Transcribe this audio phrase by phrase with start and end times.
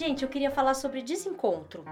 [0.00, 1.84] Gente, eu queria falar sobre desencontro.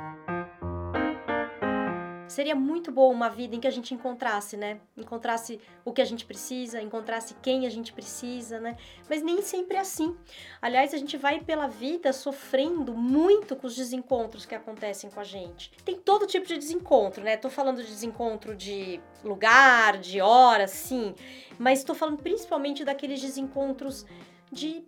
[2.26, 4.80] Seria muito bom uma vida em que a gente encontrasse, né?
[4.96, 8.78] Encontrasse o que a gente precisa, encontrasse quem a gente precisa, né?
[9.10, 10.16] Mas nem sempre é assim.
[10.62, 15.24] Aliás, a gente vai pela vida sofrendo muito com os desencontros que acontecem com a
[15.24, 15.70] gente.
[15.84, 17.36] Tem todo tipo de desencontro, né?
[17.36, 21.14] Tô falando de desencontro de lugar, de hora, sim,
[21.58, 24.06] mas tô falando principalmente daqueles desencontros
[24.50, 24.82] de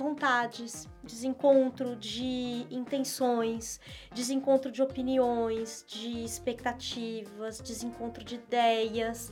[0.00, 3.78] vontades, desencontro de intenções,
[4.12, 9.30] desencontro de opiniões, de expectativas, desencontro de ideias.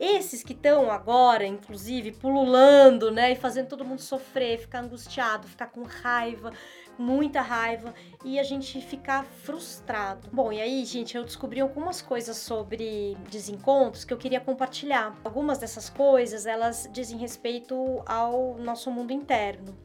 [0.00, 5.68] Esses que estão agora, inclusive, pululando, né, e fazendo todo mundo sofrer, ficar angustiado, ficar
[5.68, 6.52] com raiva,
[6.98, 10.28] muita raiva e a gente ficar frustrado.
[10.32, 15.18] Bom, e aí, gente, eu descobri algumas coisas sobre desencontros que eu queria compartilhar.
[15.24, 19.76] Algumas dessas coisas, elas dizem respeito ao nosso mundo interno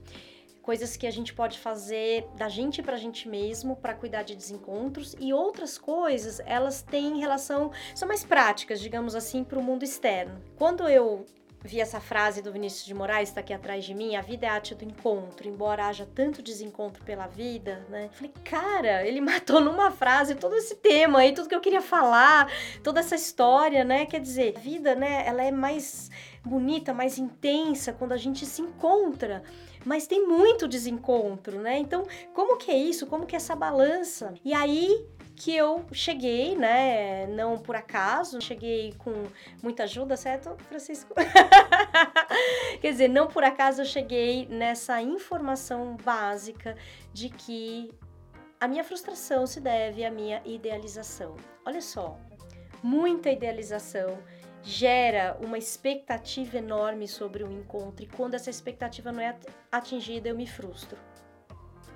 [0.62, 4.36] coisas que a gente pode fazer da gente para a gente mesmo para cuidar de
[4.36, 9.84] desencontros e outras coisas elas têm relação são mais práticas digamos assim para o mundo
[9.84, 11.26] externo quando eu
[11.64, 14.50] vi essa frase do Vinícius de Moraes, está aqui atrás de mim, a vida é
[14.50, 18.10] arte do encontro, embora haja tanto desencontro pela vida, né?
[18.14, 22.52] Falei, cara, ele matou numa frase todo esse tema aí, tudo que eu queria falar,
[22.84, 24.06] toda essa história, né?
[24.06, 26.10] Quer dizer, a vida, né, ela é mais
[26.44, 29.44] bonita, mais intensa quando a gente se encontra
[29.84, 31.80] mas tem muito desencontro, né?
[31.80, 33.08] Então, como que é isso?
[33.08, 34.34] Como que é essa balança?
[34.46, 37.28] E aí que eu cheguei, né?
[37.28, 39.12] Não por acaso, cheguei com
[39.62, 41.14] muita ajuda, certo, Francisco?
[42.82, 46.76] Quer dizer, não por acaso eu cheguei nessa informação básica
[47.14, 47.92] de que
[48.60, 51.36] a minha frustração se deve à minha idealização.
[51.66, 52.20] Olha só,
[52.84, 54.20] muita idealização
[54.64, 59.36] gera uma expectativa enorme sobre o encontro e quando essa expectativa não é
[59.72, 60.98] atingida, eu me frustro.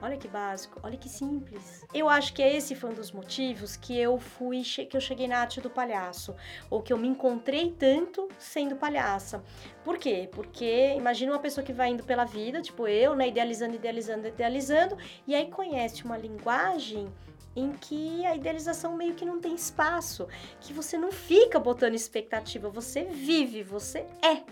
[0.02, 1.84] Olha que básico, olha que simples.
[1.94, 5.40] Eu acho que esse foi um dos motivos que eu fui que eu cheguei na
[5.40, 6.36] arte do palhaço,
[6.70, 9.44] ou que eu me encontrei tanto sendo palhaça.
[9.84, 10.30] Por quê?
[10.32, 14.98] Porque imagina uma pessoa que vai indo pela vida, tipo eu, né, idealizando, idealizando, idealizando,
[15.26, 17.08] e aí conhece uma linguagem
[17.56, 20.28] em que a idealização meio que não tem espaço,
[20.60, 24.44] que você não fica botando expectativa, você vive, você é.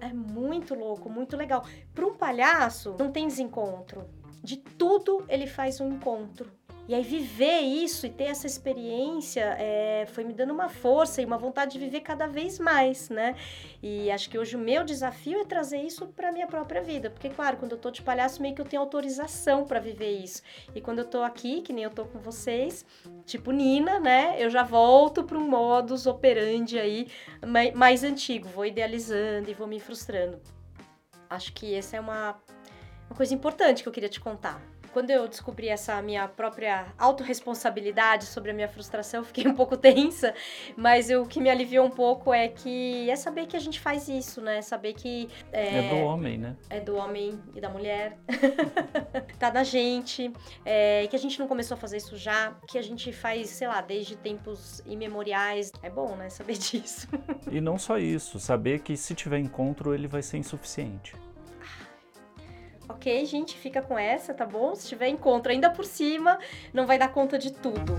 [0.00, 1.64] É muito louco, muito legal.
[1.94, 4.04] Para um palhaço, não tem desencontro
[4.44, 6.52] de tudo ele faz um encontro.
[6.86, 11.24] E aí viver isso e ter essa experiência é, foi me dando uma força e
[11.24, 13.34] uma vontade de viver cada vez mais, né?
[13.82, 17.30] E acho que hoje o meu desafio é trazer isso para minha própria vida, porque
[17.30, 20.42] claro, quando eu tô de palhaço meio que eu tenho autorização para viver isso.
[20.74, 22.84] E quando eu tô aqui, que nem eu tô com vocês,
[23.24, 24.36] tipo Nina, né?
[24.38, 27.08] Eu já volto para um modus operandi aí
[27.46, 30.38] mais, mais antigo, vou idealizando e vou me frustrando.
[31.30, 32.38] Acho que essa é uma
[33.08, 34.60] uma coisa importante que eu queria te contar.
[34.94, 39.74] Quando eu descobri essa minha própria autorresponsabilidade sobre a minha frustração, eu fiquei um pouco
[39.76, 40.32] tensa,
[40.76, 44.08] mas o que me aliviou um pouco é que é saber que a gente faz
[44.08, 44.62] isso, né?
[44.62, 45.28] Saber que.
[45.50, 46.56] É, é do homem, né?
[46.70, 48.16] É do homem e da mulher.
[49.36, 50.32] tá na gente.
[50.64, 53.66] É, que a gente não começou a fazer isso já, que a gente faz, sei
[53.66, 55.72] lá, desde tempos imemoriais.
[55.82, 56.30] É bom, né?
[56.30, 57.08] Saber disso.
[57.50, 61.16] e não só isso, saber que se tiver encontro, ele vai ser insuficiente.
[62.88, 64.74] Ok, gente, fica com essa, tá bom?
[64.74, 66.38] Se tiver encontro ainda por cima,
[66.72, 67.94] não vai dar conta de tudo.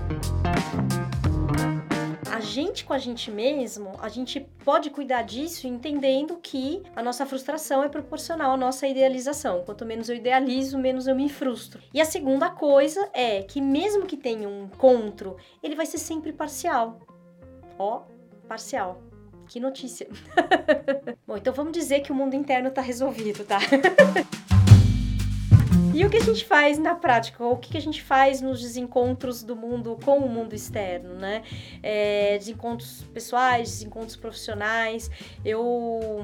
[2.32, 7.24] A gente com a gente mesmo, a gente pode cuidar disso entendendo que a nossa
[7.24, 9.64] frustração é proporcional à nossa idealização.
[9.64, 11.80] Quanto menos eu idealizo, menos eu me frustro.
[11.94, 16.32] E a segunda coisa é que mesmo que tenha um encontro, ele vai ser sempre
[16.32, 17.00] parcial.
[17.78, 18.02] Ó,
[18.46, 19.02] parcial.
[19.48, 20.06] Que notícia.
[21.26, 23.58] Bom, então vamos dizer que o mundo interno tá resolvido, tá?
[25.96, 27.42] E o que a gente faz na prática?
[27.42, 31.42] O que a gente faz nos desencontros do mundo com o mundo externo, né?
[31.82, 35.10] É, desencontros pessoais, desencontros profissionais.
[35.42, 36.22] Eu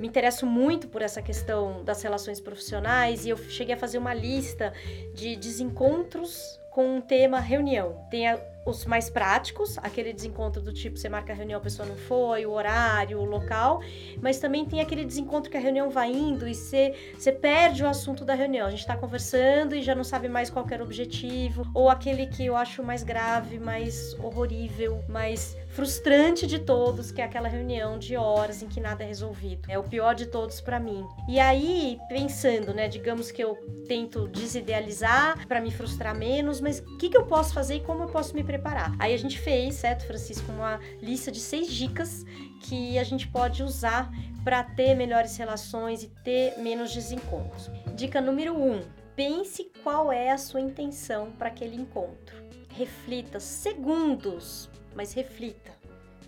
[0.00, 4.14] me interesso muito por essa questão das relações profissionais e eu cheguei a fazer uma
[4.14, 4.72] lista
[5.14, 8.06] de desencontros com um tema reunião.
[8.10, 11.88] Tem a, os mais práticos, aquele desencontro do tipo você marca a reunião, a pessoa
[11.88, 13.80] não foi, o horário, o local,
[14.20, 17.88] mas também tem aquele desencontro que a reunião vai indo e você, você perde o
[17.88, 18.66] assunto da reunião.
[18.66, 22.26] A gente está conversando e já não sabe mais qual era o objetivo, ou aquele
[22.26, 27.98] que eu acho mais grave, mais horrorível, mais frustrante de todos, que é aquela reunião
[27.98, 29.70] de horas em que nada é resolvido.
[29.70, 31.06] É o pior de todos para mim.
[31.28, 33.56] E aí, pensando, né, digamos que eu
[33.88, 38.02] tento desidealizar para me frustrar menos, mas o que, que eu posso fazer e como
[38.02, 38.94] eu posso me preparar?
[38.98, 42.24] Aí a gente fez, certo, Francisco, uma lista de seis dicas
[42.62, 44.10] que a gente pode usar
[44.44, 47.70] para ter melhores relações e ter menos desencontros.
[47.94, 48.82] Dica número um:
[49.16, 52.36] pense qual é a sua intenção para aquele encontro.
[52.68, 55.72] Reflita segundos, mas reflita.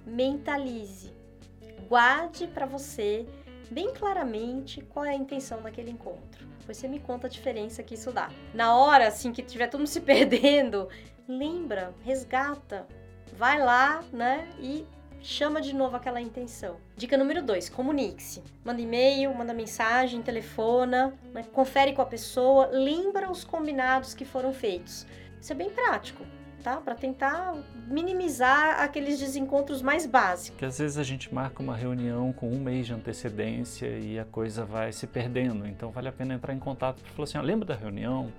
[0.06, 1.12] Mentalize.
[1.88, 3.26] Guarde para você
[3.70, 6.46] bem claramente qual é a intenção daquele encontro.
[6.66, 8.30] Você me conta a diferença que isso dá.
[8.54, 10.88] Na hora, assim, que tiver tudo se perdendo,
[11.28, 12.86] lembra, resgata,
[13.36, 14.86] vai lá, né, e
[15.20, 16.76] chama de novo aquela intenção.
[16.96, 18.42] Dica número 2, comunique-se.
[18.64, 24.52] Manda e-mail, manda mensagem, telefona, né, confere com a pessoa, lembra os combinados que foram
[24.52, 25.06] feitos.
[25.40, 26.24] Isso é bem prático
[26.64, 26.78] tá?
[26.78, 27.54] Para tentar
[27.86, 30.58] minimizar aqueles desencontros mais básicos.
[30.58, 34.24] Que às vezes a gente marca uma reunião com um mês de antecedência e a
[34.24, 35.68] coisa vai se perdendo.
[35.68, 38.32] Então vale a pena entrar em contato para falar assim, ah, lembra da reunião?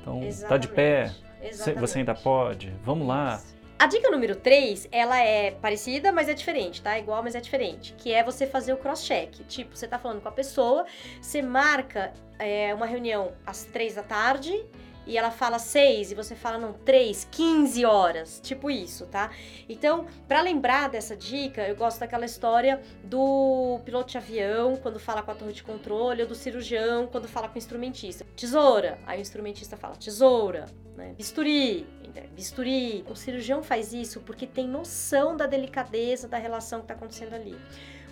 [0.00, 0.48] Então Exatamente.
[0.48, 1.12] tá de pé?
[1.42, 1.80] Exatamente.
[1.80, 2.72] Você ainda pode?
[2.84, 3.42] Vamos lá.
[3.76, 6.96] A dica número 3, ela é parecida, mas é diferente, tá?
[6.96, 7.92] Igual, mas é diferente.
[7.98, 9.44] Que é você fazer o cross-check.
[9.48, 10.86] Tipo, você tá falando com a pessoa,
[11.20, 14.64] você marca é, uma reunião às 3 da tarde
[15.06, 19.30] e ela fala seis e você fala não, três, 15 horas, tipo isso, tá?
[19.68, 25.22] Então, para lembrar dessa dica, eu gosto daquela história do piloto de avião quando fala
[25.22, 28.24] com a torre de controle, ou do cirurgião quando fala com o instrumentista.
[28.36, 30.66] Tesoura, aí o instrumentista fala tesoura,
[30.96, 31.14] né?
[31.16, 31.86] Bisturi,
[32.34, 33.04] bisturi.
[33.08, 37.56] O cirurgião faz isso porque tem noção da delicadeza da relação que está acontecendo ali.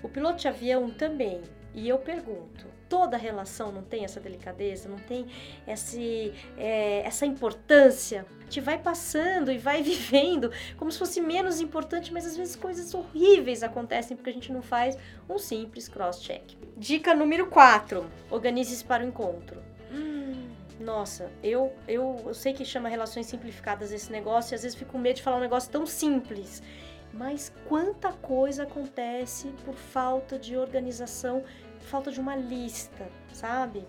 [0.03, 1.41] O piloto de avião também.
[1.75, 5.27] E eu pergunto, toda relação não tem essa delicadeza, não tem
[5.67, 8.27] esse, é, essa importância?
[8.51, 12.93] Te vai passando e vai vivendo como se fosse menos importante, mas às vezes coisas
[12.93, 16.55] horríveis acontecem porque a gente não faz um simples cross-check.
[16.77, 19.63] Dica número 4: organize-se para o encontro.
[19.91, 24.77] Hum, nossa, eu, eu, eu sei que chama relações simplificadas esse negócio e às vezes
[24.77, 26.63] fico com medo de falar um negócio tão simples.
[27.11, 31.43] Mas quanta coisa acontece por falta de organização,
[31.83, 33.85] falta de uma lista, sabe?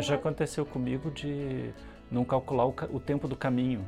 [0.00, 1.72] Já aconteceu comigo de
[2.10, 3.86] não calcular o, o tempo do caminho.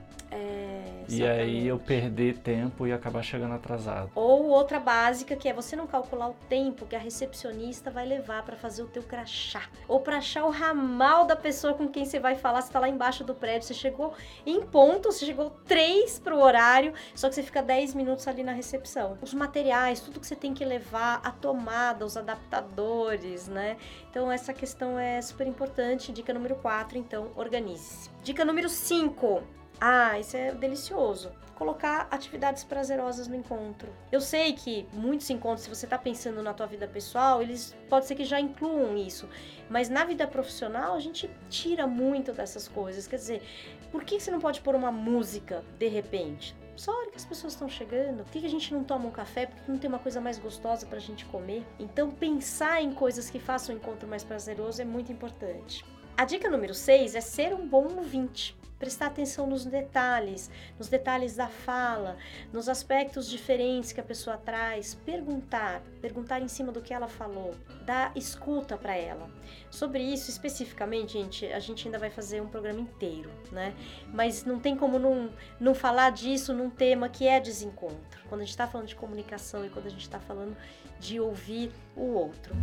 [1.09, 4.11] E aí eu perder tempo e acabar chegando atrasado.
[4.15, 8.43] Ou outra básica que é você não calcular o tempo que a recepcionista vai levar
[8.43, 9.63] para fazer o teu crachá.
[9.87, 12.89] Ou para achar o ramal da pessoa com quem você vai falar, você tá lá
[12.89, 14.15] embaixo do prédio, você chegou
[14.45, 18.53] em ponto, você chegou três pro horário, só que você fica 10 minutos ali na
[18.53, 19.19] recepção.
[19.23, 23.77] Os materiais, tudo que você tem que levar, a tomada, os adaptadores, né?
[24.11, 26.13] Então essa questão é super importante.
[26.13, 28.11] Dica número 4, então, organize-se.
[28.23, 29.43] Dica número 5
[29.81, 31.31] ah, isso é delicioso.
[31.55, 33.91] Colocar atividades prazerosas no encontro.
[34.13, 38.07] Eu sei que muitos encontros, se você está pensando na tua vida pessoal, eles pode
[38.07, 39.29] ser que já incluam isso.
[39.69, 43.07] Mas na vida profissional, a gente tira muito dessas coisas.
[43.07, 43.43] Quer dizer,
[43.91, 46.55] por que você não pode pôr uma música de repente?
[46.77, 48.23] Só a hora que as pessoas estão chegando.
[48.25, 49.47] Por que a gente não toma um café?
[49.47, 51.65] Porque não tem uma coisa mais gostosa para a gente comer?
[51.79, 55.83] Então, pensar em coisas que façam o encontro mais prazeroso é muito importante.
[56.19, 61.35] A dica número 6 é ser um bom ouvinte prestar atenção nos detalhes, nos detalhes
[61.35, 62.17] da fala,
[62.53, 67.55] nos aspectos diferentes que a pessoa traz, perguntar, perguntar em cima do que ela falou,
[67.85, 69.29] dar escuta para ela.
[69.71, 73.75] Sobre isso especificamente, gente, a gente ainda vai fazer um programa inteiro, né?
[74.13, 78.21] Mas não tem como não, não falar disso num tema que é desencontro.
[78.29, 80.57] Quando a gente está falando de comunicação e quando a gente está falando
[80.99, 82.55] de ouvir o outro.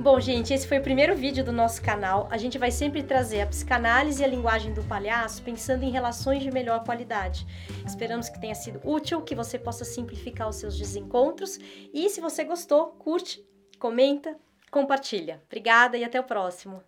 [0.00, 2.26] Bom, gente, esse foi o primeiro vídeo do nosso canal.
[2.30, 6.42] A gente vai sempre trazer a psicanálise e a linguagem do palhaço pensando em relações
[6.42, 7.46] de melhor qualidade.
[7.86, 11.58] Esperamos que tenha sido útil, que você possa simplificar os seus desencontros
[11.92, 13.44] e se você gostou, curte,
[13.78, 14.38] comenta,
[14.70, 15.42] compartilha.
[15.46, 16.82] Obrigada e até o próximo.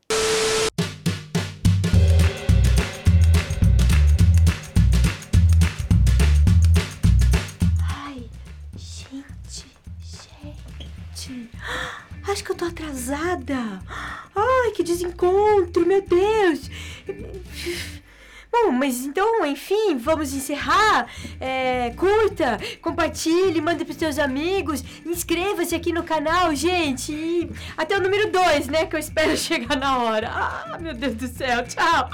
[12.52, 13.82] Eu tô atrasada.
[14.36, 16.70] Ai, que desencontro, meu Deus.
[18.50, 21.06] Bom, mas então, enfim, vamos encerrar.
[21.40, 27.12] É, curta, compartilhe, mande pros seus amigos, inscreva-se aqui no canal, gente.
[27.12, 28.84] E até o número 2, né?
[28.84, 30.28] Que eu espero chegar na hora.
[30.30, 32.10] Ah, meu Deus do céu, tchau.